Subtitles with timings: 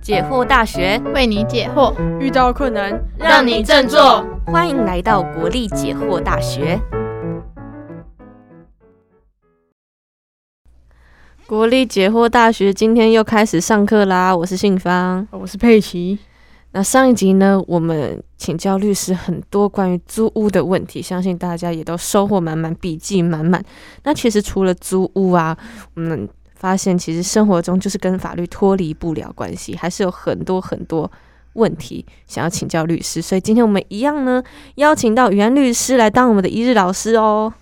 [0.00, 4.24] 解惑大学为你解惑，遇到困难让你振作。
[4.46, 6.80] 欢迎来到国立解惑大学。
[11.46, 14.34] 国立解惑大学今天又开始上课啦！
[14.34, 16.18] 我是信芳，我是佩奇。
[16.72, 23.62] 那上一集呢，我们请教律师很多关于租屋的问题，相信大家也都收获满满，笔记满满。
[24.04, 25.54] 那其实除了租屋啊，
[25.94, 26.26] 我们
[26.60, 31.10] 发现其实生活中就是跟法律脱离不了关系，还是有很多很多
[31.54, 33.22] 问题想要请教律师。
[33.22, 34.42] 所以今天我们一样呢，
[34.74, 37.52] 邀请到宇安律师来当我们的一日老师哦。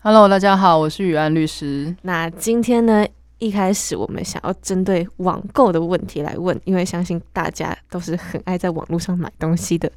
[0.00, 1.94] Hello，大家好，我是宇安律师。
[2.02, 3.06] 那今天呢？
[3.38, 9.90] 一开始我们想要针对网购的问题来问，因为相信大家都是很爱在网络上买东西的，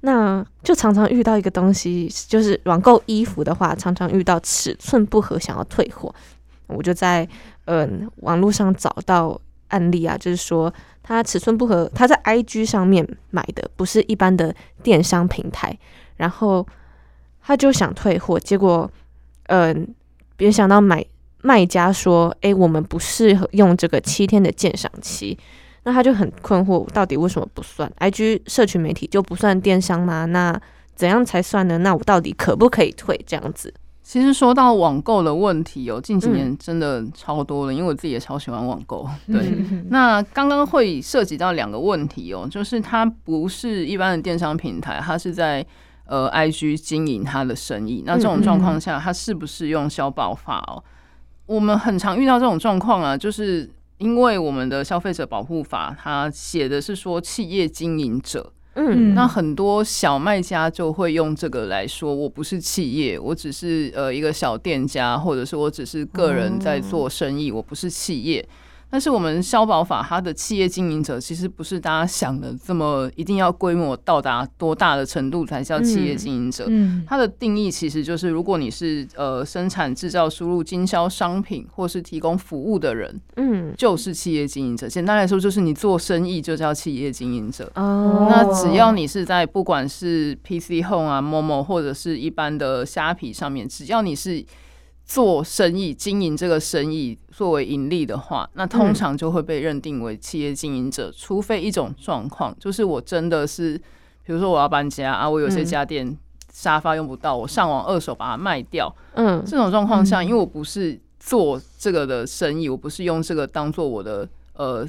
[0.00, 6.14] 那就常常遇到一个东西，就是网购衣服的话，常常遇到尺寸不合想要退货。
[6.74, 7.28] 我就在
[7.66, 15.78] 嗯网络上找到案例啊，就是说他尺寸不合，他在 IG 上面买的，不是一般的电商平台，
[16.16, 16.66] 然后
[17.42, 18.90] 他就想退货，结果
[19.44, 19.94] 嗯
[20.36, 21.04] 别想到买。
[21.42, 25.38] 卖家说：“诶，我们不适合用这个七天的鉴赏期。”
[25.84, 30.26] 那他就很困惑，到底为什么不算？IG 社群媒体就不算电商吗？
[30.26, 30.60] 那
[30.94, 31.78] 怎样才算呢？
[31.78, 33.18] 那我到底可不可以退？
[33.26, 33.72] 这样子？
[34.10, 39.08] 其实说到网购的问题哦，近几年真的超多了，因为我自己也超喜欢网购。
[39.30, 39.54] 对，
[39.88, 45.64] 那刚刚会涉及到两个问题哦，就是它不是一般的电商平台，它是在
[46.06, 48.02] 呃 IG 经营它的生意。
[48.04, 50.82] 那这种状况下，它是不是用消保法哦？
[51.46, 68.48] 我们很常遇到这种状况啊，就是因为我们的消费者保护法，它写的是说企业经营者，嗯，那很多小卖家就会用这个来说，我不是企业，我只是呃一个小店家，或者是我只是个人在做生意，我不是企业。
[68.90, 76.64] 但是我们消保法它的企业经营者其实不是大家想的这么一定要规模到达多大的程度才叫企业经营者。
[76.68, 84.88] 嗯，它的定义其实就是如果你是呃生产制造输入经销商品或是提供服务的人，嗯，就是企业经营者。
[84.88, 87.70] 简单来说就是你做生意就叫企业经营者。
[87.76, 94.44] 哦，那只要你是在不管是 PC Home 啊、Momo 或者是一般的虾皮上面，只要你是。
[95.10, 101.10] 做生意、经营这个生意作为盈利的话，那通常就会被认定为企业经营者。
[101.10, 103.76] 除非一种状况，就是我真的是，
[104.24, 106.16] 比如说我要搬家啊，我有些家电
[106.52, 108.94] 沙发用不到，我上网二手把它卖掉。
[109.14, 114.86] 嗯，这种状况下，因为我不是做这个的生意，我不是用这个当做我的呃。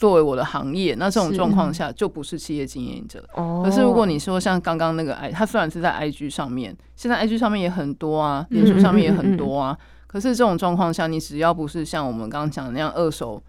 [0.00, 3.22] 作为我的行业，那这种状况下就不是企业经营者。
[3.34, 3.60] 哦。
[3.62, 9.76] 可是如果你说像刚刚那个 i，他虽然是在 IG 上面，现在 IG 上面也很多啊，脸书上面也很多啊。
[10.06, 13.42] 可是这种状况下，你只要不是像我们刚刚讲的那样二手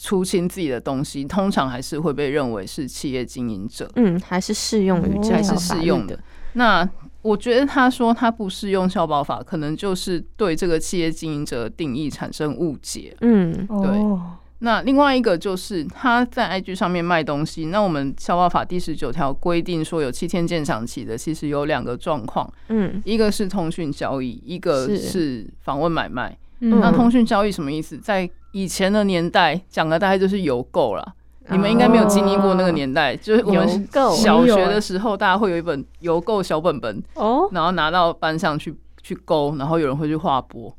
[0.00, 3.88] 出清自己的东西，通常还是会被认为是企业经营者。
[3.94, 6.18] 嗯，还是适用于还是适用的。
[6.54, 6.86] 那
[7.22, 13.16] 我觉得他说他不适用消保法，可能就是对这个企业经营者的定义产生误解。
[13.20, 14.41] 嗯，对。
[14.64, 25.48] 那另外一个就是他在 IG 上面卖东西，那我们消保法第十九条规定说有七天鉴赏期的，其实有两个状况，嗯，一个是通讯交易，一个是。
[25.62, 26.38] 访问买卖。
[26.60, 27.98] 那通讯交易什么意思？
[27.98, 31.12] 在以前的年代讲的大概就是邮购了，
[31.48, 40.72] 你们应该没有经历过那个年代，就是我们小学的时候，大家会有一本邮购小本本，哦，然后拿到班上去去勾，然后有人会去划拨，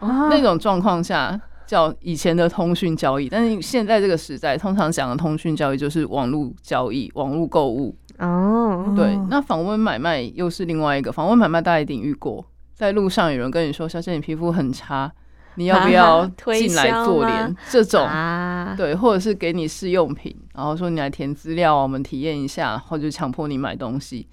[0.00, 1.40] 那种状况下。
[1.70, 7.94] 叫以前的通讯交易，但是现在这个时代，通常讲的通讯交易就是网络交易、网络购物。
[8.18, 11.12] 哦，对，那访问买卖又是另外一个。
[11.12, 12.44] 访问买卖大家一定遇过，
[12.74, 15.12] 在路上有人跟你说：“小姐，你皮肤很差，
[15.54, 16.26] 你要不要
[16.58, 18.04] 进来做脸？”这种，
[18.76, 24.26] 对，或者是给你试用品，然后说你来填资料，我们体验一下，或者强迫你买东西。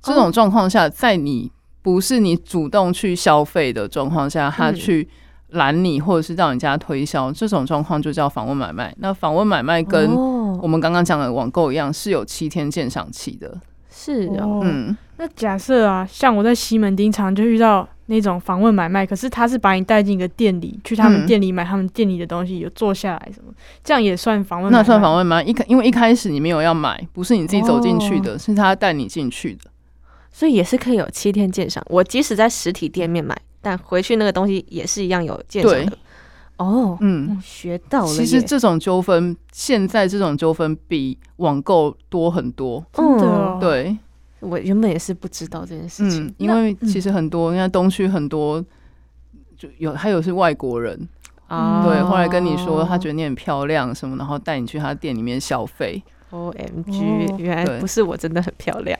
[0.00, 1.50] 这种状况下，在你
[1.82, 5.08] 不是你主动去消费的状况下，他去。
[5.54, 8.94] 拦你，或者是让人家推销，这种状况就叫访问买卖。
[8.98, 10.14] 那访问买卖跟
[10.60, 13.58] 我们刚刚讲的网购一样，是有七天鉴赏期的。
[13.90, 14.96] 是哦，嗯。
[15.16, 23.52] 那假设啊，像我在西门町常就遇到那种访问买卖，可是他是把你带进一个店里，去他们店里买他们店里的东西，有坐下来什么，
[23.84, 24.72] 这样也算访问？
[24.72, 25.40] 那算访问吗？
[25.40, 29.70] 一开因为一开始你没有要买，不是你自己走进去的，是他带你进去的，
[30.32, 31.84] 所以也是可以有七天鉴赏。
[31.88, 33.36] 我即使在实体店面买。
[33.64, 35.98] 但回去那个东西也是一样有鉴赏的。
[36.58, 38.12] 哦，嗯，学到了。
[38.12, 43.58] 其实这种纠纷，现在这种纠纷比网购多很多，真的。
[43.60, 43.98] 对，
[44.38, 48.64] 我原本也是不知道这件事情，因为其实很多，你看东区很多
[49.56, 51.08] 就有，还有是外国人
[51.48, 51.84] 啊。
[51.84, 52.84] 对，后来跟你说。
[52.84, 56.00] 他觉得你很漂亮什么，然后带你去他店里面消费。
[56.30, 57.00] O M G，、
[57.32, 57.36] 哦。
[57.38, 58.96] 原来不是我真的很漂亮。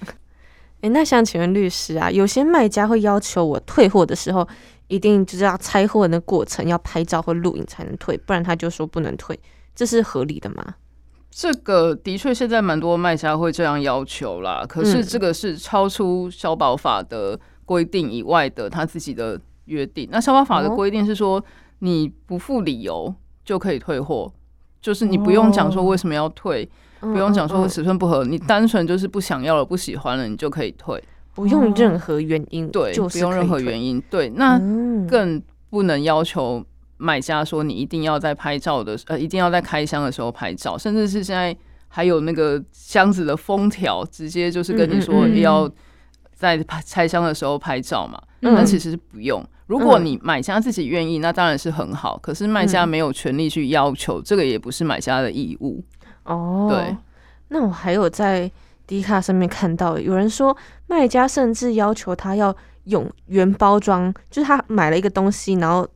[0.85, 4.47] 诶，那想请问律师啊，有些卖家会要求我退货的时候，
[4.89, 9.39] 一定就是要拆货的过程要拍照或录影才能退，不然他就说不能退，
[9.75, 10.75] 这是合理的吗？
[11.31, 20.07] 这个的确现在蛮多卖家会这样要求啦，可是嗯这个是超出消保法的规定以外的他自己的约定。
[20.13, 21.43] 那消保法的哦规定是说，
[21.79, 24.31] 你不附理由就可以退货，
[24.83, 26.73] 就是你不用讲说为什么要退，不
[27.13, 31.03] 不用讲说嗯尺寸不合，你单纯就是不想要了、不喜欢了，你就可以退。
[31.35, 33.59] 不用任何原因，对，就不用任何。
[33.59, 34.01] 原因。
[34.09, 36.65] 对，那嗯更不能要求
[36.97, 41.57] 买家说你一定要在拍照的呃，一定要在开箱的时候拍照，甚至是现在
[41.89, 45.69] 还有那个箱子的封条，直接就是跟你说要
[46.33, 48.21] 在拍拆箱的时候拍照嘛。
[48.41, 49.45] 那其实是不用。
[49.67, 52.17] 如果你买家自己愿意，那当然是很好。
[52.19, 55.83] 可是卖家嗯没有权利去要求，这个也不是买家的义务。
[56.25, 56.97] 哦，对。
[57.49, 58.51] 那我还有在
[58.87, 60.57] D 卡上面看到，有人说
[60.87, 62.55] 卖家甚至要求他要
[62.85, 65.87] 用原包装，就是他买了一个东西，然后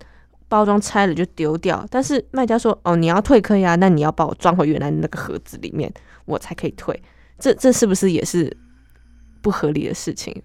[0.48, 5.92] 包装拆了就丢掉，但是卖家说哦你要退可以啊，那你要把我装回原来的那个盒子里面，
[6.24, 7.02] 我才可以退。
[7.38, 8.56] 这这是不是也是
[9.40, 10.42] 不合理的事情？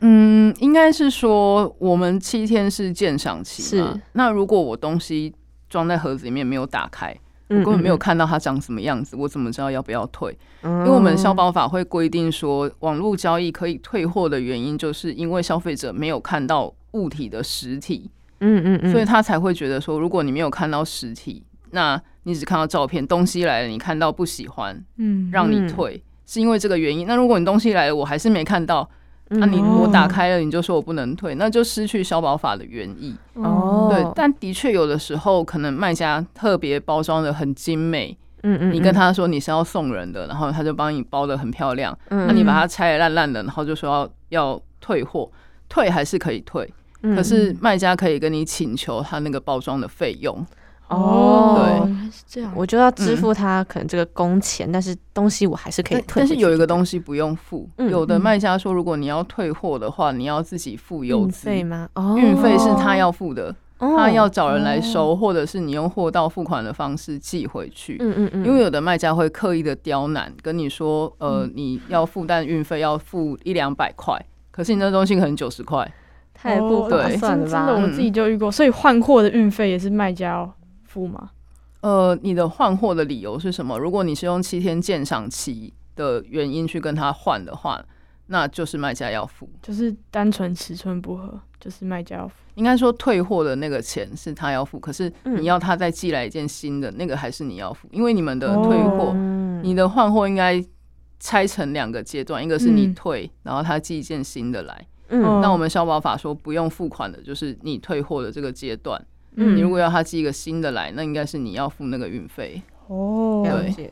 [0.00, 4.00] 嗯，应该是说我们七天是鉴赏期嘛是。
[4.12, 5.32] 那如果我东西
[5.68, 7.16] 装在盒子里面没有打开，
[7.52, 10.36] 我嗯根本没有看到它长什么样子，我怎么知道要不要退？
[10.64, 18.10] 因因为我们消保法会规定说，网络交易可以退货的原因，就是因为消费者没有看到物体的实体，
[18.40, 27.06] 嗯嗯嗯，所以他才会觉得说，如果你没有看到实体，那你只看到照片，东西来了，你看到不喜欢，嗯，让你嗯退，是因为这个原因。
[27.06, 28.88] 那如果你东西来了，我还是没看到，
[29.32, 33.14] 那、嗯你哦我打开了，你就说我不能退，那就失去消保法的原意。
[33.34, 45.30] 哦对，但的确有的时候，可能卖家特别包装的很精美，嗯嗯，你跟他说你是要送人的，然后他就帮你包的很漂亮，嗯，那你把它拆的烂烂的，然后就说要要退货，
[45.68, 46.68] 退还是可以退，
[47.02, 50.46] 嗯，可是卖家可以跟你请求他那个包装的费用。
[50.96, 52.52] 哦对，原来是这样。
[52.54, 56.14] 我就要支付他可能这个工钱，但是东西我还是可以退。
[56.16, 61.46] 但是有一个东西不用付，嗯有的嗯卖家说，如果你要退货的话，你要自己付邮资。
[61.46, 61.88] 费吗？
[61.94, 67.96] 哦，运费是他要付的，哦他要找人来收，或者是你用货到付款的方式寄回去。
[68.00, 74.18] 嗯嗯嗯，因为有的卖家会刻意的刁难，跟你说，呃，嗯你要负担运费要付一两百块，
[74.50, 75.90] 可是你那东西可能九十块。
[76.34, 77.66] 太不划算了吧？
[77.66, 80.54] 真的，我自己就遇过，所以换货的运费也是卖家要
[80.92, 81.30] 付吗？
[81.80, 83.78] 呃，你的换货的理由是什么？
[83.78, 87.82] 如果你是用七天鉴赏期的原因去跟他换的话，
[88.26, 89.48] 那就是卖家要付。
[89.62, 92.34] 就是单纯尺寸不合，就是卖家要付。
[92.56, 100.62] 应该说退货的那个钱是他要付，可是嗯你要他再寄来一件新的，那个还是你要付，因为你们的退货，嗯你的换货应该
[101.18, 104.86] 拆成两个阶段，一个是你嗯退，然后他寄一件新的来。
[105.08, 109.04] 嗯哦那我们消保法说不用付款的，就是你退货的这个阶段。
[109.36, 112.60] 嗯你如果要他寄一个新的来，那应该是你要付那个运费。
[112.88, 113.90] 哦，了解，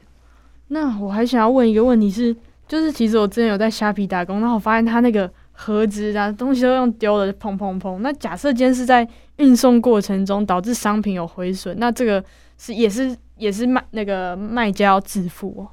[0.68, 2.36] 那我还想要问一个问题是，
[2.68, 7.98] 就是其实我之前有在虾皮打工，然后我发现他那个盒子啊东西都用丢了，砰砰砰。
[8.00, 12.22] 那假设今天是在运送过程中导致商品有毁损，那这个
[12.58, 15.68] 是也是也是卖那个卖家要自付哦。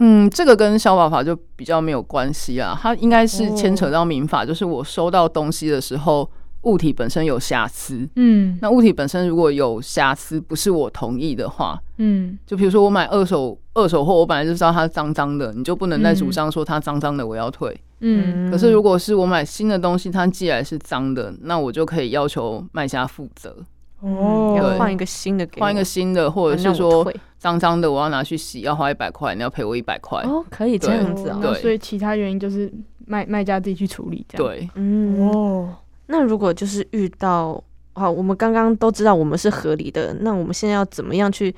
[0.00, 6.28] 嗯，这个跟消保法就比较没有关系啊，它应该是牵扯到民法，就是我收到东西的时候，
[6.62, 8.08] 物体本身有瑕疵。
[8.16, 8.58] 嗯。
[8.60, 12.38] 那物体本身如果有瑕疵，不是我同意的话，嗯。
[12.46, 17.78] 就比如说我买二手二手货，我本来就知道它脏脏的，你就不能再主嗯张说它脏脏的，我要退。
[18.00, 18.50] 嗯。
[18.50, 23.56] 可是如果是我买新的东西，它寄来是脏的，那我就可以要求卖家负责，
[24.00, 30.20] 哦，要换一个新的给，换一个新的，或者是说脏脏的我要拿去洗，要花一百块，你要赔我一百块。
[30.22, 31.38] 哦，可以这样子啊。
[31.40, 31.54] 对。
[31.60, 32.72] 所以其他原因就是
[33.06, 34.46] 卖卖家自己去处理这样。
[34.46, 35.74] 对，嗯，哦，
[36.08, 37.62] 那如果就是遇到
[37.92, 41.54] 好，我们刚刚都知道我们是合理的，那我们现在要怎么样去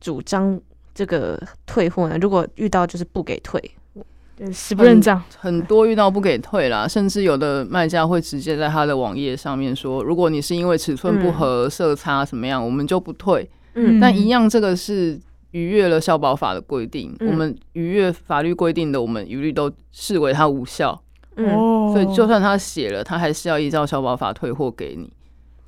[0.00, 0.60] 主张
[0.94, 2.18] 这个退货呢？
[2.20, 3.58] 如果遇到就是不给退，
[4.36, 5.22] 对，死不认账。
[5.38, 13.48] 很多遇到不给退啦，甚至有的卖家会直接在他的网页上面说，如果你是因为尺寸不合、色差怎么样，我们就不退。
[13.74, 15.18] 嗯但一样，这个是
[15.52, 21.00] 逾越了消保法的规定，嗯我们逾越法律规定的，我们一律都视为它无效。
[21.92, 25.12] 所以就算他写了，他还是要依照消保法退货给你。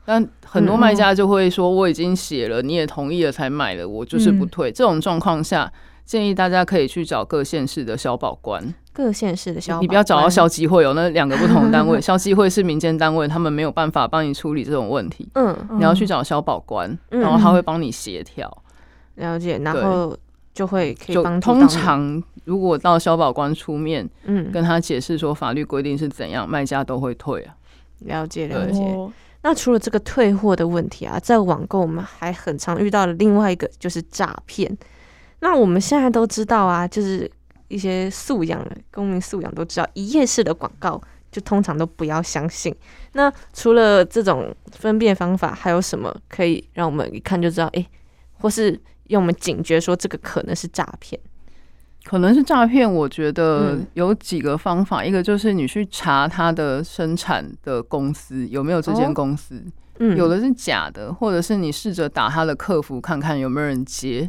[0.04, 4.72] 但很多卖家就会说，我已经写了，你也同意了才买的，我就是不退。
[4.72, 5.72] 这种状况下，
[6.04, 8.74] 建议大家可以去找各县市的消保官。
[8.92, 18.50] 各县市的消保你不要找到消基会有那两个不同的单位， 消基会是民间单位，他们没有办法帮你处理这种问题，嗯，你要去找消保官，嗯然后他会帮你协调。
[19.14, 20.16] 了解，然后
[20.54, 27.54] 就会可以就帮助通常如果到消保官出面嗯跟他解释说法律规定是怎样，卖家都会退啊。
[28.00, 28.80] 了解了解。
[28.80, 29.12] 哦
[29.44, 34.72] 那除了这个退货的问题啊，在网购我们还很常遇到的另外一个就是诈骗。
[35.40, 37.28] 那我们现在都知道啊，就是
[37.66, 41.00] 一些素养公民素养都知道，一页式的广告
[41.32, 42.72] 就通常都不要相信。
[43.14, 47.84] 那除了这种分辨方法，还有什么可以让我们一看就知道，诶，
[48.34, 51.20] 或是让我们警觉说这个可能是诈骗？
[52.04, 59.62] 可能是诈骗，我觉得嗯有几个方法，一个就是你去查它的生产的公司有没有这哦间公司，
[60.00, 64.28] 嗯，有的是假的，或者是你试着打他的客服看看有没有人接。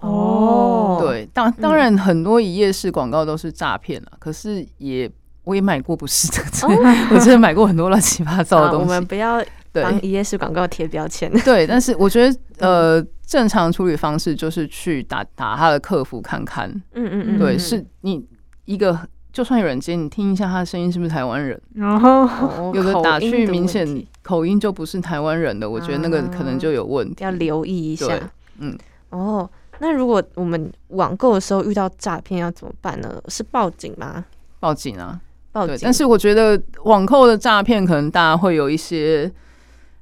[0.00, 5.10] 哦，，对，当当然很多一页式广告都是诈骗了，可是也
[5.44, 6.76] 我也买过不是的，真的
[7.14, 8.88] 我真的买过很多乱七八糟的啊，我东西。
[8.94, 11.30] 们不要对帮一页式广告贴标签。
[11.44, 18.24] 对，但是我觉得呃，正常处理方式就是去打打他的客服看看，嗯嗯嗯，对，嗯是你
[18.64, 18.98] 一个
[19.32, 27.22] 就算有人接，你听一下他的声音是不是台湾人，然后哦有的打去明显口音就不是台湾人的，我觉得那个可能就有问题。
[27.22, 28.22] 要留意一下对。
[28.58, 28.76] 嗯，
[29.10, 29.48] 哦，
[29.78, 33.22] 那如果我们网购的时候遇到诈骗要怎么办呢？
[33.28, 34.24] 是报警吗？
[34.58, 35.20] 报警啊，
[35.52, 35.78] 对，报警。
[35.82, 39.30] 但是我觉得网购的诈骗可能大家会有一些。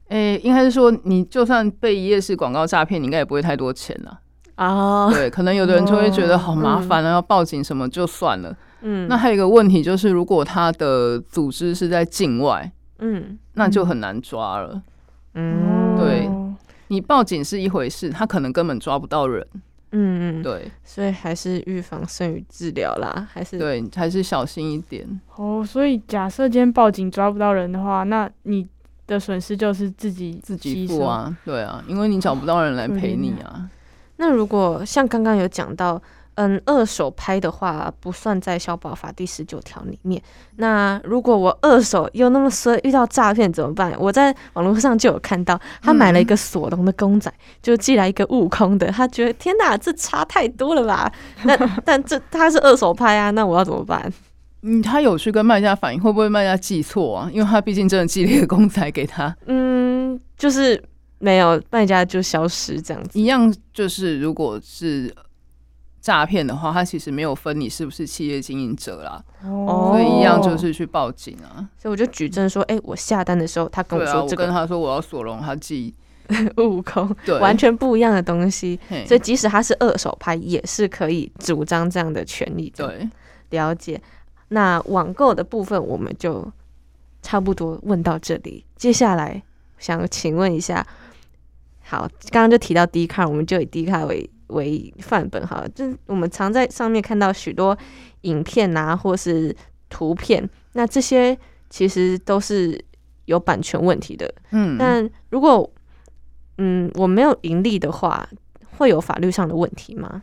[0.09, 4.21] 诶、应该是说，你就算被一夜式广告诈骗，你应该也不会太多钱了。
[4.57, 8.57] 啊，对，可能有的人就会觉得哦好麻烦啊，要报警什么就算了。
[8.81, 14.83] 嗯，那还有一个问题就是，如果他的组织是在境外，嗯那就很难抓了。
[15.35, 16.55] 嗯，对哦
[16.88, 19.47] 你报警是一回事，他可能根本抓不到人。
[19.93, 25.07] 嗯嗯，对所以还是预防胜于治疗啦，还是对，还是小心一点。
[25.37, 28.67] 哦，所以假设今天报警抓不到人的话，那你
[29.09, 30.87] 的损失就是自己自己。
[30.87, 33.69] 付啊，对啊，因为你找不到人来陪你啊。
[34.19, 36.00] 那如果像刚刚有讲到，
[36.35, 40.23] 嗯，二手拍的话不算在消保法第十九条里面。
[40.57, 43.93] 那如果我二手又那么衰，遇到诈骗怎么办？
[43.99, 51.12] 我在网络上就有看到，他买了一个索隆的公仔，就寄来一个悟空的，他觉得天哪，这差太多了吧？
[51.43, 54.12] 那 但这他是二手拍啊，那我要怎么办？
[54.62, 57.31] 嗯，他有去跟卖家反映，会不会卖家记错啊？
[57.33, 60.83] 因为他毕竟真的寄了一个公仔给他，嗯，就是
[61.19, 63.19] 没有卖家就消失这样子。
[63.19, 65.15] 一样就是如果是
[66.00, 71.69] 诈骗的话，他其实没有分你是不是企业经营者啦，哦所以一样就是去报警啊。
[71.81, 75.95] 所以我就举证说，哎、我下单的时候，他跟我说这个跟他说我要索隆，他寄
[76.59, 78.79] 悟空，对完全不一样的东西。
[79.07, 82.73] 所以即使他是二手拍，也是可以主张这样的权利。
[82.77, 83.09] 的对。
[83.50, 84.00] 了解。
[84.49, 86.50] 那网购的部分我们就
[87.23, 89.43] 差不多问到这里，接下来
[89.78, 90.87] 想请问一下，
[91.83, 97.76] 好，刚刚就提到 D 卡，我们就以 D 卡为为范本好了，就是我们常在上面看到许多
[98.23, 99.55] 影片啊，或是
[99.90, 101.37] 图片，那这些
[101.69, 102.83] 其实都是
[103.26, 104.33] 有版权问题的。
[104.50, 105.71] 嗯，但如果
[106.57, 108.28] 嗯我没有盈利的话，
[108.78, 110.23] 会有法律上的问题吗？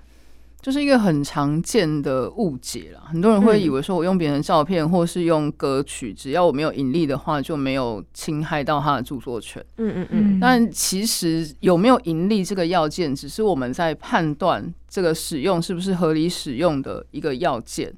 [0.65, 3.03] 就是一个很常见的误解啦。
[3.05, 9.63] 很多人会嗯以为说我用别人的照片或是用歌曲，只要我没有盈利的话，就没有侵害到他的著作权。
[9.77, 17.93] 嗯嗯嗯，但其实有没有盈利这个要件，只是我们在判断这个使用是不是合理使用的一个要件。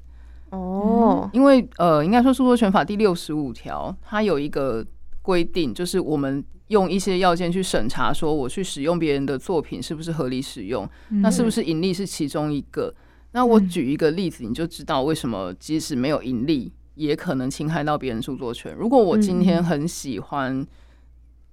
[0.50, 4.84] 哦，因为呃，应该说著作权法第六十五条，它有一个
[5.22, 10.88] 规定，就是我们用一些要件去审查，说我去使用别人的作品是不是合理使用，
[11.22, 12.94] 那是不是盈利是其中一个。
[13.32, 18.74] 那我举一个例子，你就知道为什么即使没有盈利，也可能侵害到别人著作权。
[18.74, 20.66] 如果我今天很喜欢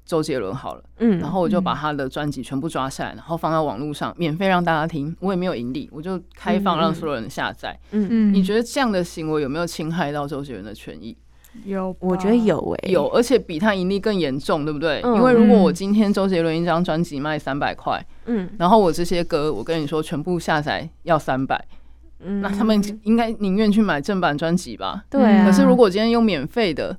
[0.06, 0.84] 周杰伦，好了。
[1.00, 5.16] 嗯，然后我就把他的专辑全部抓下来，然后放到网络上，免费让大家听。
[5.20, 7.78] 我也没有盈利，我就开放让所有人下载。
[7.92, 11.16] 嗯，嗯你觉得这样的行为有没有侵害到周杰伦的权益？
[11.64, 11.96] 有？
[12.00, 15.02] 我觉得有诶、有，而且比他盈利更严重，对不对？
[15.04, 21.64] 嗯因为如果我嗯今天周杰伦一张专辑卖三百块，嗯然后我这些歌，我跟你说全部下载要三百，
[22.20, 25.04] 嗯，那他们应该宁愿去买正版专辑吧？
[25.10, 26.98] 对啊，可是如果今天用免费的，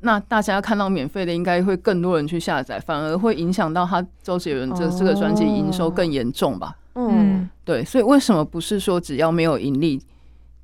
[0.00, 6.76] 那大家看到免费的，应该会更多人去下载，反而会影响到他周杰伦这、这个专辑营收更严重吧？
[6.94, 9.98] 嗯对，所以为什么不是说只要没有盈利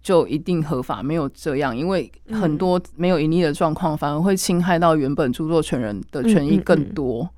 [0.02, 1.02] 就一定合法？
[1.02, 7.28] 没有这样，因为很多没有盈利的状况，反而会侵害到原本著作权人的权益更多。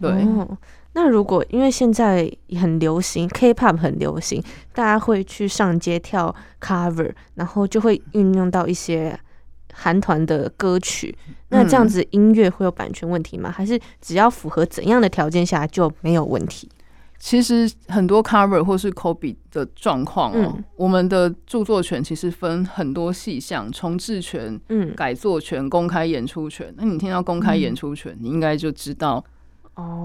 [0.00, 0.58] 对，哦，
[0.94, 2.28] 那如果因为现在
[2.60, 9.16] 很流行，K-pop 很流行，大家会去上街跳 cover，然后就会运用到一些
[9.72, 11.16] 韩团的歌曲。
[11.50, 13.50] 那这样子音乐会有版权问题吗？
[13.50, 16.68] 还是只要符合怎样的条件下就没有问题？
[17.24, 26.74] 其实很多 cover 或是 copy 的状况哦，我们的著作权其实分很多细项，重置权、嗯，改作权、公开演出权。
[26.76, 29.24] 那你听到公开演出权，你应该就知道，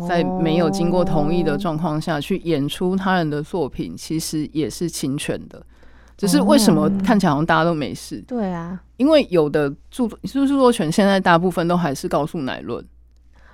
[0.07, 5.65] 在没有经过同意的状况下去演出他人的作品，其实也是侵权的。
[6.15, 8.23] 只是为什么看起来好像大家都没事？
[8.27, 12.85] 对啊，因为有的著作，著作权现在大部分都还是告诉乃论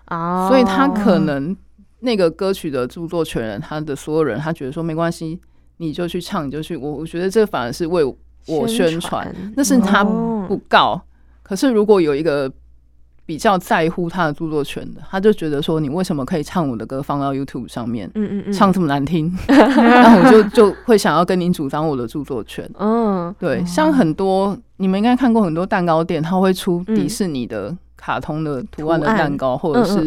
[0.04, 1.56] 啊，所以他可能。
[2.04, 5.40] 那个歌曲的著作权人，他的所有人，他觉得说没关系，
[5.78, 6.76] 你就去唱，你就去。
[6.76, 8.04] 我我觉得这反而是为
[8.46, 11.02] 我宣传，那是他不告。
[11.42, 12.52] 可是如果有一个
[13.26, 18.12] 比较在乎他的著作权的，他就觉得说，你为什么可以唱我的歌放到 YouTube 上面？
[18.16, 22.70] 嗯嗯嗯，唱这么难听， 那我就就会想要跟你主张我的著作权。
[22.78, 30.00] 嗯，对，像很多你们应该看过很多蛋糕店，他会出迪士尼的卡通的图案的蛋糕，或者是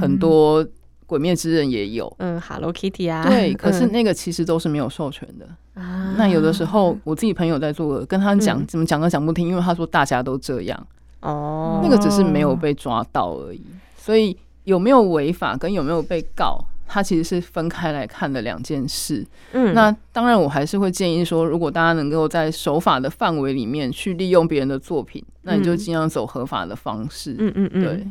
[0.00, 0.66] 很多。
[1.06, 5.46] 鬼灭之刃也有，嗯，Hello Kitty 啊，对， 可是那个其实都是没有授权的
[5.80, 6.14] 啊。
[6.16, 10.86] 那有的时候我自己朋友在做，跟他讲怎么讲都讲不听，因为他说大家都这样
[11.20, 13.60] 哦，那个只是没有被抓到而已。
[13.96, 19.26] 所以有没有违法跟有没有被告，它其实是分开来看的两件事。
[19.52, 27.34] 嗯，那当然我还是会建议说，如果大家能够在守法的范围里面去利用别人的作品，那你就尽量走合法的方式。
[27.38, 28.06] 嗯嗯嗯，对，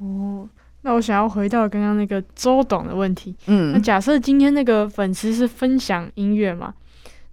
[0.00, 0.48] 哦。
[0.86, 6.72] 那我想要回到刚刚那个周董的问题，嗯，那假设今天那个粉丝是分享音乐嘛，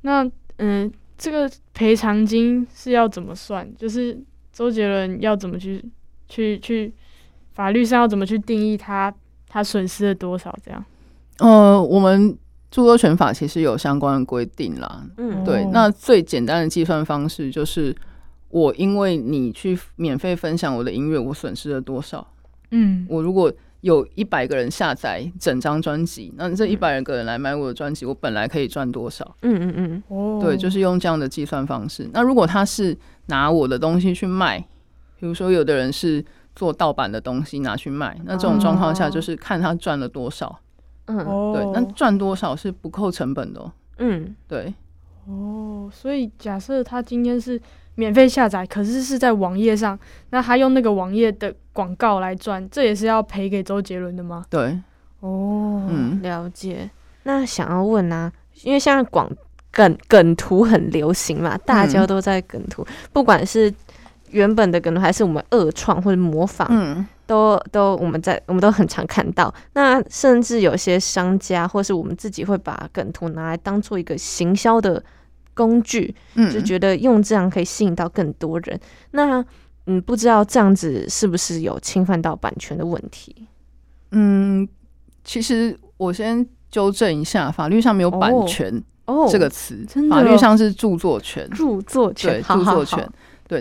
[0.02, 3.72] 那嗯，这个赔偿金是要怎么算？
[3.76, 4.20] 就是
[4.52, 5.80] 周杰伦要怎么去
[6.28, 6.92] 去去
[7.52, 9.14] 法律上要怎么去定义他
[9.48, 10.58] 他损失了多少？
[10.66, 10.84] 这样？
[11.38, 12.36] 呃，我们
[12.72, 15.64] 著作权法其实有相关的规定啦，嗯，对。
[15.66, 17.96] 那最简单的计算方式就是
[18.50, 22.26] 我因为你去免费分享我的音乐，我损失了多少？
[22.76, 29.36] 嗯，我如果有一百个人下载整张专辑，那这一百个人来买我的专辑，我本来可以赚多少？
[29.42, 32.10] 嗯嗯嗯，哦，对，就是用这样的计算方式。
[32.14, 34.60] 那如果他是拿我的东西去卖，
[35.20, 36.24] 比如说有的人是
[36.56, 40.60] 做盗版的东西拿去卖，那这种状况下就是看他赚了多少。
[41.06, 41.18] 嗯，
[41.54, 43.72] 对，那赚多少是不扣成本的。
[43.98, 44.74] 嗯，对。
[45.28, 47.62] 哦，所以假设他今天是。
[47.96, 49.96] 免费下载，可是是在网页上，
[50.32, 54.44] 那他用那个网页的广告来赚，这也是要赔给周杰伦的吗？
[54.50, 54.80] 对，
[55.20, 56.90] 哦，嗯，了解。
[57.22, 58.34] 那想要问啊，
[58.64, 59.30] 因为现在广
[59.70, 63.72] 梗梗图很流行嘛，大家都在梗图，不管是
[64.32, 69.54] 原本的梗图还是我们二创或者模仿，嗯，都都我们在我们都很常看到。
[69.74, 75.04] 那甚至有些商家或是我们自己会把梗图拿来当做一个行销的。
[75.56, 76.16] 工具，
[76.52, 78.80] 就觉得用这样可以吸引到更多人。
[79.12, 79.46] 那
[79.86, 83.48] 嗯，不知道这样子是不是有侵犯到版权的问题？
[84.14, 84.68] 嗯，
[85.24, 91.48] 其实我先纠正一下，法律上没有版权哦这个词，法律上是著作权。
[91.52, 93.08] 著作权，对，著作权，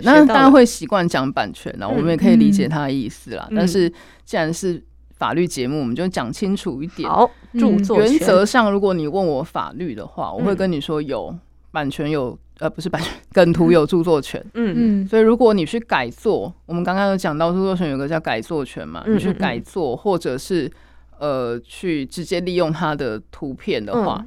[0.01, 0.05] 对。
[0.05, 3.47] 那大家会习惯讲版权呢，我们也可以理解他的意思啦。
[3.55, 3.91] 但是
[4.25, 7.09] 既然是法律节目，我们就讲清楚一点。
[7.09, 7.29] 好，
[7.59, 11.35] 著作原则上，如果你问我法律的话，我会跟你说有。
[11.73, 20.71] 版权有呃不是版权，梗图有著作权，嗯嗯，所以如果你去改作，我们刚刚有讲到著作权有个叫改作权嘛，你去改作或者是
[21.17, 24.23] 呃去直接利用它的图片的话，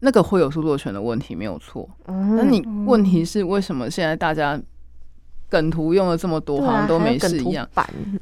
[0.00, 1.88] 那个会有著作权的问题，没有错。
[2.06, 4.60] 那你问题是为什么现在大家
[5.54, 7.68] 梗图用了这么多，好像都没事一样？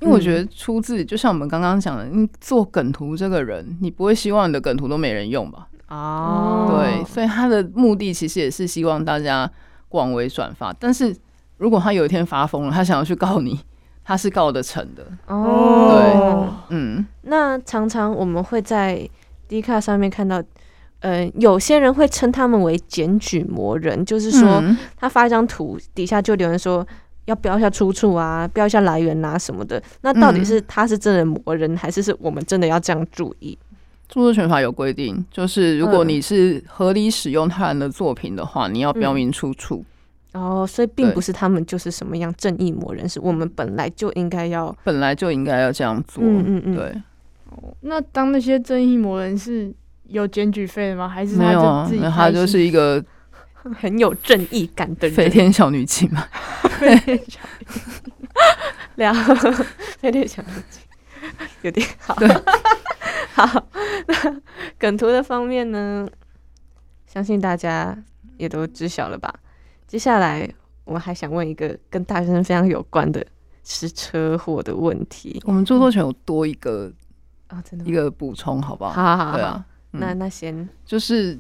[0.02, 5.66] 因为我觉得出自就像我们刚刚讲的，你做梗图这个人，你不会希望你的梗图都没人用吧？
[5.88, 9.50] 哦，对，所以他的目的其实也是希望大家
[9.88, 10.70] 广为转发。
[10.78, 11.16] 但是
[11.56, 13.58] 如果他有一天发疯了，他想要去告你，
[14.04, 15.06] 他是告得成的。
[15.26, 15.88] 哦，
[16.68, 17.06] 对，嗯。
[17.22, 19.08] 那常常我们会在
[19.48, 20.42] D 卡上面看到，
[21.00, 24.62] 呃，有些人会称他们为检举魔人，就是说
[24.96, 26.86] 他发一张图，底下就留言说
[27.26, 29.82] 要标一下出处啊，标一下来源啊什么的。
[30.00, 33.56] 那到底是他是真的魔人，还是是我们真的要这样注意？
[34.08, 39.84] 著作权法有规定，就是如果你是合理使用他人的作品的话，你要标明出处。
[40.32, 46.22] 哦，所以并不是他们就是什么样正义魔人，是我们本来就应该要，本来就应该要这样做。
[46.22, 46.84] 嗯嗯嗯，对。
[47.50, 49.72] 哦，那当那些正义魔人是
[50.08, 51.08] 有检举费的吗？
[51.08, 51.90] 还是没有啊？
[52.00, 53.02] 那他就是一个
[53.74, 56.26] 很有正义感的人，飞天小女警嘛。
[56.78, 57.82] 飞天小女警，
[58.96, 59.14] 两
[59.98, 60.82] 飞天小女警。
[61.62, 62.16] 有点好。
[63.34, 63.68] 好，
[64.06, 64.40] 那
[64.78, 66.06] 梗图的方面呢，
[67.06, 67.96] 相信大家
[68.36, 69.32] 也都知晓了吧？
[69.86, 70.48] 接下来
[70.84, 73.24] 我还想问一个跟大学生非常有关的，
[73.64, 75.40] 是车祸的问题。
[75.44, 76.92] 我们著作权有多一个
[77.46, 78.90] 啊、真的一个补充，好不好？
[78.92, 80.00] 好好好好，对啊，嗯。
[80.00, 80.68] 那那先。
[80.84, 81.38] 就是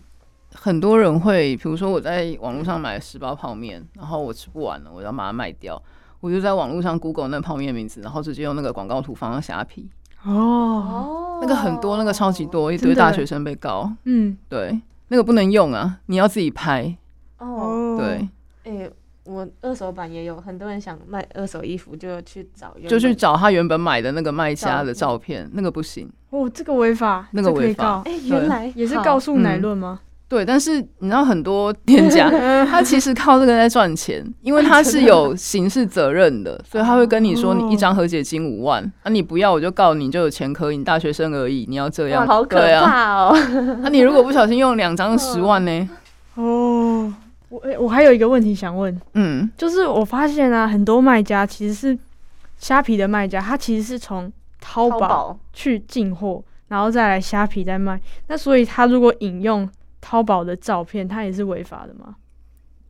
[0.54, 5.80] 很多人会，比如说我在网络上买了十包泡面，然后我吃不完了，我要把它卖掉，
[6.20, 9.88] 我就在网络上 Google 那泡面名字，然后直接用那个广告图放到虾皮，
[10.24, 16.96] 哦，哦那个很多，那个超级多，一堆大学生被告，嗯，对，那个不能用啊，你要自己拍，
[17.38, 18.28] 哦，对，
[18.64, 18.90] 哎、
[19.24, 26.08] 我二手版也有很多人想卖二手衣服，就去找，就去找他原本买的那个卖家的照照片，那个不行。
[26.30, 27.84] 哦，这个违法，那个违法。
[27.84, 28.02] 告。
[28.04, 28.72] 哎、原来。
[28.74, 30.00] 也是告诉乃论吗？
[30.32, 32.30] 对，但是你知道很多店家
[32.64, 43.36] 他其实靠这个在赚钱，因为他是有刑事责任的，所以他会跟你说，你一张和解金五万，啊，你不要我就告你，就有钱可以，你大学生而已，你要这样，好可怕哦！
[43.82, 45.90] 那、你如果不小心用两张十万呢？
[46.36, 47.12] 哦，
[47.50, 51.98] 我诶我还有一个问题想问，嗯，就是我发现啊，很多卖家其实是
[52.56, 58.00] 虾皮的卖家，他其实是从淘宝去进货，然后再来虾皮再卖。
[58.28, 59.68] 那所以他如果引用
[60.02, 62.16] 淘宝的照片，它也是违法的吗？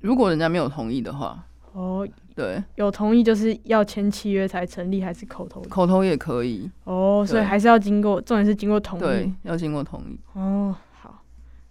[0.00, 5.60] 如果人家没有同意的话，哦，对，有同意就是要签契约才成立，还是口头？
[5.68, 10.18] 口头也可以，哦，所以还是要经过，重点是经过同对意。，要经过同意。
[10.32, 11.22] 哦，好，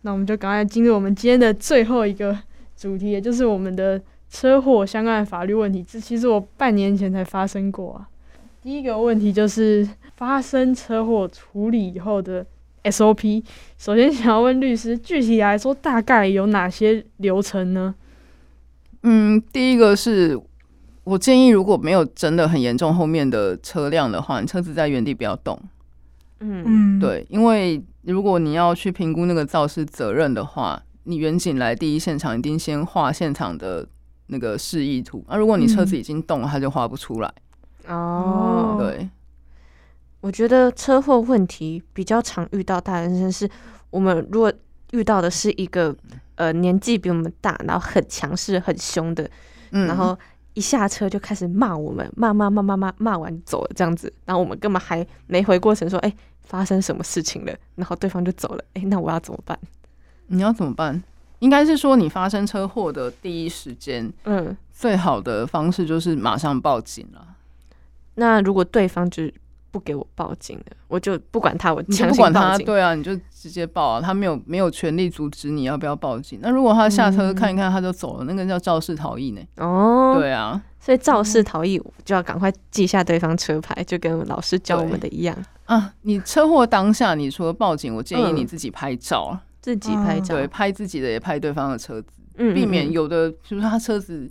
[0.03, 2.37] 那我们就赶快进入我们今天的最后一个
[2.77, 5.83] 主题，也就是我们的车祸相关的法律问题。
[5.83, 8.07] 这其实我半年前才发生过啊。
[8.61, 12.45] 第一个问题就是发生车祸处理以后的
[12.83, 13.43] SOP。
[13.77, 17.95] 首先想要问律师，具体来说大概有哪些流程呢？
[19.03, 20.39] 嗯，第一个是
[21.03, 25.59] 我建议，如果没有真的很严重后面的车辆的话，你车子在原地不要动。
[26.39, 33.87] 嗯嗯，，对，因为如果你要去评估那个肇事责任的话，你远景来第一现场一定先画现场的
[34.27, 35.23] 那个示意图。
[35.27, 37.33] 啊那、如果你车子已经动了，它就画不出来。
[37.87, 39.09] 哦，对，
[40.21, 43.49] 我觉得车祸问题比较常遇到大人生是，
[43.89, 44.53] 我们如果
[44.91, 45.95] 遇到的是一个
[46.35, 49.29] 呃年纪比我们大，然后很强势、很凶的，
[49.71, 50.17] 嗯，然后
[50.53, 57.53] 一下车就开始骂我们，骂骂骂骂骂骂完走了这样子，然后我们根本还没回过神说，哎、发生什么事情了？
[57.75, 59.57] 然后对方就走了，哎、那我要怎么办？
[60.27, 61.01] 你要怎么办？
[61.39, 67.27] 应该是说你发生车祸的第一时间，嗯，最好的方式就是马上报警了。
[68.15, 69.33] 那如果对方就是
[69.71, 72.57] 不给我报警了，我就不管他，我不管他。
[72.59, 76.39] 对啊，你就直接报啊，他没有没有权利阻止你要不要报警。
[76.41, 79.41] 那如果他下车嗯看一看他就走了，那个叫肇事逃逸呢？
[79.57, 89.21] 哦，对啊，所以肇事逃逸就要赶快记下对方车牌，就跟老师教我们的一样，啊，你车祸当下，你除了报警，我建议嗯你自己拍照。
[89.23, 92.07] 啊，自己拍照，对，拍自己的也拍对方的车子，
[92.37, 94.27] 嗯避免嗯有的，比如说他车子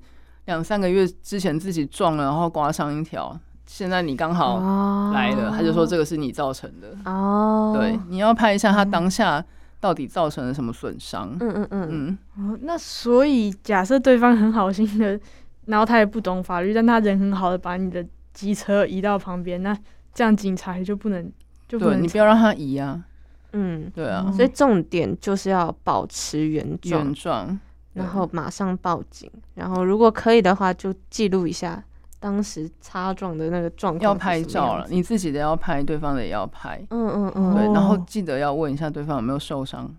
[0.46, 3.38] 两三个月之前自己撞了，然后刮伤一条，
[3.72, 6.88] 现在你刚好哦来了，他就说这个是你造成的。
[7.04, 9.42] 哦，对，你要拍一下他当下
[9.78, 11.36] 到底造成了什么损伤。
[11.38, 11.88] 嗯嗯嗯，
[12.36, 15.18] 嗯，哦，那所以假设对方很好心的，
[15.66, 18.04] 然后他也不懂法律，但他人很好的把你的
[18.34, 19.72] 机车移到旁边，那
[20.12, 21.30] 这样警察就不能
[21.68, 23.04] 就不对能你不要让他移啊。
[23.52, 27.60] 嗯，对啊哦，所以重点就是要保持原状原，状。
[27.92, 31.82] 然后马上报警，然后如果可以的话，就记录一下
[32.20, 34.86] 当时擦撞的那个状况，要拍照了，。
[34.90, 36.78] 你自己的要拍，对方的也要拍。
[36.90, 39.92] 嗯嗯嗯，对，然后哦记得要问一下对方有没有受伤。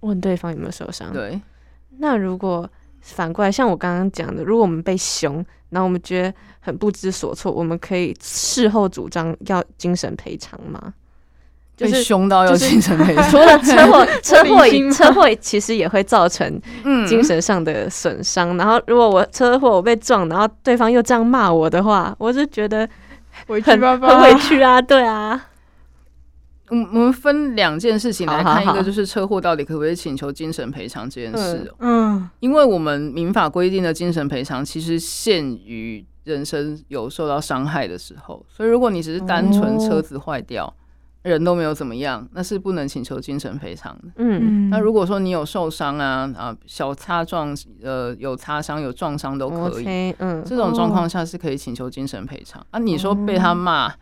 [0.00, 1.40] 问对方有没有受伤。，对，
[1.98, 2.68] 那如果
[3.00, 5.34] 反过来，像我刚刚讲的，如果我们被凶，
[5.70, 10.92] 然后我们觉得很不知所措，我们可以事后主张要精神赔偿吗？
[11.82, 13.36] 就被是凶到要精神赔偿除。
[13.38, 17.06] 了 车祸， 车祸车祸其实也会造成嗯。
[17.06, 18.56] 精神上的损伤。
[18.56, 22.88] 然后，如果我车祸我被撞，然后对方又这样骂我的话，我就觉得
[23.48, 25.48] 委屈很巴巴，很委屈啊，对啊，
[26.70, 40.72] 我们我们分两件事情来看，一个就是车祸到底可不可以请求精神赔偿这件事哦、嗯，因为我们民法规定的精神赔偿其实限于人身有受到伤害的时候，所以如果你只是单纯车子坏掉，
[41.22, 44.08] 人都没有怎么样，那是不能请求精神赔偿的。
[44.16, 52.64] 嗯，嗯那如果说你有受伤啊啊小擦撞呃有擦伤有撞伤都可以，OK，嗯，这种状况下是可以请求精神赔偿。
[52.70, 53.92] 啊，你说被他骂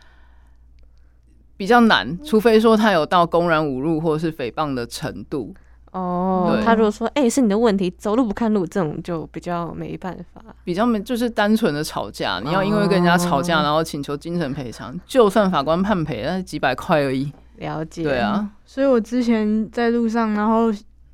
[1.57, 5.55] 比较难，除非说他有到公然侮辱或者是诽谤的程度。
[5.93, 10.41] 哦，他如果说哎、是你的问题，走路不看路，这种就比较没办法。
[10.63, 17.33] 比较没就是单纯的吵架，你要因为跟人家吵架，哦然后请求精神赔偿，就算法官判赔，那是几百块而已。
[17.57, 18.05] 了解。
[18.05, 20.73] 对啊，所以我之前在路上，然后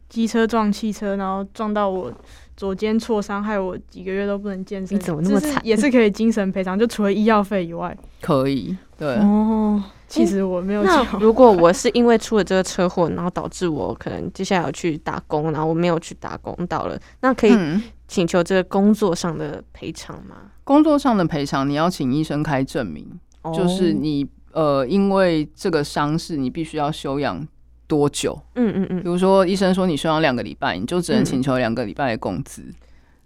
[0.09, 2.13] 机车撞汽车，然后撞到我
[2.57, 4.97] 左肩挫伤，害我几个月都不能健身。
[4.97, 7.97] 你怎么那么这是惨也是可以精神赔偿，就除了医药费以外。
[8.21, 11.05] 可以，对，哦，其实我没有那。
[11.19, 20.37] 如果我是因为出了这个车祸，然后导致我可能接下来要去打工，然后我没有去打工到了，那可以嗯，请求这个工作上的赔偿吗？
[20.65, 23.09] 工作上的赔偿你要请医生开证明，
[23.55, 27.47] 就是哦，你呃，因为这个伤势你必须要休养
[27.87, 28.37] 多久？
[28.55, 29.09] 嗯嗯嗯比。
[29.09, 32.63] 如说医生说你休养两个礼拜，你就只能嗯请求两个礼拜的工资。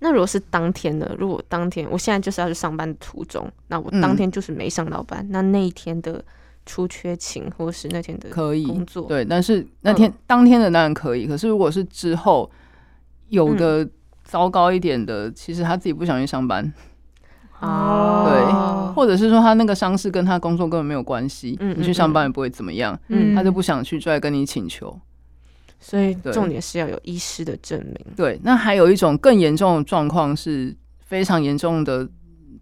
[0.01, 6.25] 那如果是当天的，如果当天我现在就是要去上班的途中，那我当嗯天就是没上到班，那那一天的
[6.71, 12.49] 出缺勤或是那天的可以工作，对，但是那天、当天的当然可以，可是如果是之后
[13.29, 13.89] 有的
[14.23, 16.73] 糟糕一点的，其实他自己不想去上班，
[17.59, 24.97] 哦或者是说他那个伤势跟他工作根本没有关系，嗯你去上班也不会怎么样，嗯他就不想去，就来跟你请求。
[25.81, 27.97] 所以重点是要有医师的证明。
[28.15, 32.09] 对，那还有一种更严重的状况是非常严重的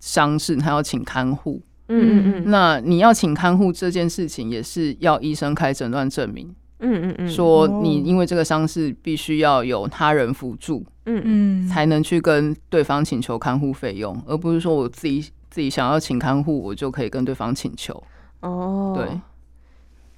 [0.00, 1.60] 伤势，他要请看护。
[1.88, 2.50] 嗯嗯嗯。
[2.50, 15.20] 那你要请看护这件事情，也是要医生开诊断证明，嗯嗯嗯，说哦你因为这个伤势必须要有他人辅助，嗯嗯，才能去跟对方请求看护费用，而不是说我自己
[15.50, 18.02] 自己想要请看护，我就可以跟对方请求。
[18.40, 18.94] 哦，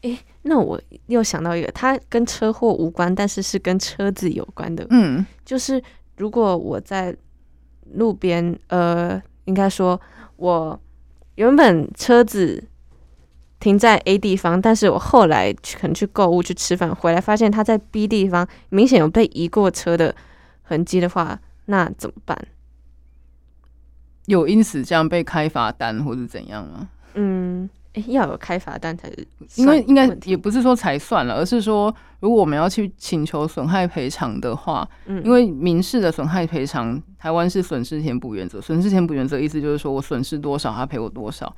[0.03, 5.25] 对，那我又想到一个，它跟车祸无关，但是是跟车子有关的，嗯。
[5.45, 5.83] 就是
[6.17, 7.17] 如果我在
[7.95, 9.99] 路边，呃，应该说
[10.37, 10.79] 我
[11.41, 12.63] 原本车子
[13.61, 20.15] 停在 A 地方，但是我后来去可能去购物去吃饭，回来发现它在 B 地方明显有被移过车的
[20.61, 22.37] 痕迹的话，那怎么办？
[24.27, 26.91] 有因此这样被开罚单或者怎样吗？
[27.15, 29.27] 嗯，诶要有开罚单才是
[29.57, 38.61] 因为应该也不是说才算了，而是说如果我们要去请求损害赔偿的话，嗯，因为民事的损害赔偿，台湾是损失填补原则。
[38.61, 41.53] 损失填补原则意思就是说我损失多少，他赔我多少。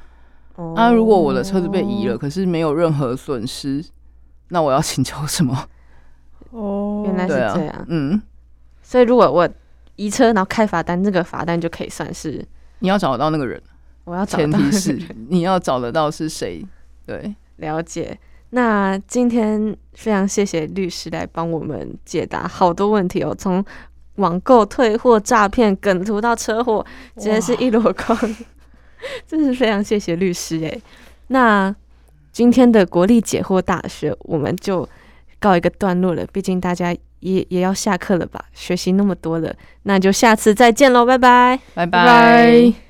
[0.56, 0.72] 哦。
[0.74, 3.84] 啊，如果我的车子被移了，可是没有任何损失，
[4.48, 5.66] 那我要请求什么？
[6.50, 8.20] 哦，原来是这样，嗯，
[8.82, 9.48] 所以如果我
[9.96, 12.42] 移车然后开罚单，这个罚单就可以算是
[12.80, 13.62] 你要找得到那个人，
[14.04, 16.64] 我要找到前提是 你要找得到是谁。
[17.06, 18.18] 对，了解。
[18.50, 23.64] 那今天非常谢谢律师来帮我们解答好多问题哦，从
[24.16, 26.84] 网购退货、诈骗、梗图到车祸，
[27.16, 28.16] 直接是一箩筐，
[29.26, 30.82] 真是非常谢谢律师诶。
[31.28, 31.74] 那
[32.30, 34.86] 今天的国立解惑大学我们就
[35.40, 41.58] 告一个段落了，毕竟大家也也要下课了吧，学习那么多了，那就下次再见喽，拜拜。
[41.74, 42.81] 拜拜拜。